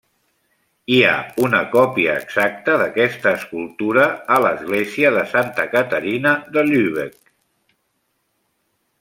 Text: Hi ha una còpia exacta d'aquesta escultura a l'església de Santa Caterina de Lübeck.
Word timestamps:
Hi 0.93 0.95
ha 1.09 1.11
una 1.47 1.59
còpia 1.75 2.15
exacta 2.21 2.77
d'aquesta 2.83 3.35
escultura 3.41 4.07
a 4.37 4.39
l'església 4.47 5.13
de 5.19 5.27
Santa 5.35 5.67
Caterina 5.77 6.33
de 6.57 6.67
Lübeck. 6.73 7.23